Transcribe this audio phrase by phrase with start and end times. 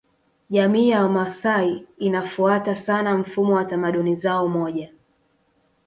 [0.49, 4.93] Jamii ya Wamasai inafuata sana mfumo wa tamaduni zao moja